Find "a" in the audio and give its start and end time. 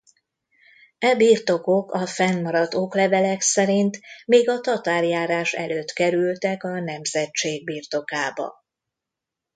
1.93-2.05, 4.49-4.59, 6.63-6.79